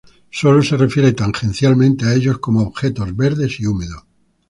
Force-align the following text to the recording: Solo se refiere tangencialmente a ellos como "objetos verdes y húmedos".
Solo 0.31 0.63
se 0.63 0.77
refiere 0.77 1.13
tangencialmente 1.13 2.05
a 2.07 2.15
ellos 2.15 2.39
como 2.39 2.61
"objetos 2.63 3.15
verdes 3.15 3.59
y 3.59 3.67
húmedos". 3.67 4.01